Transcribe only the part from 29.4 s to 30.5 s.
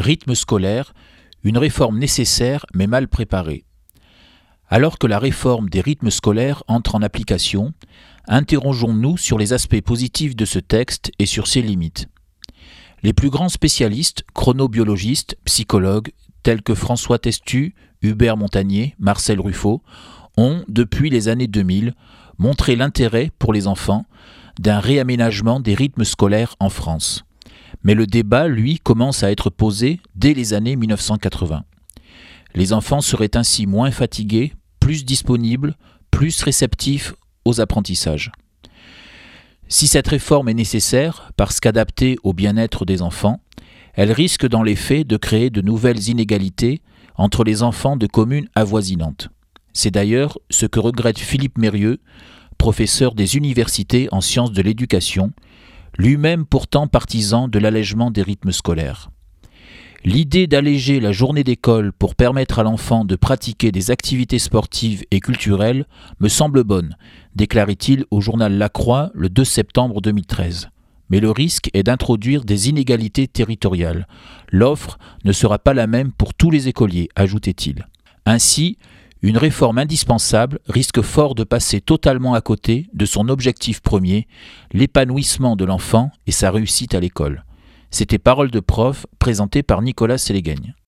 posé dès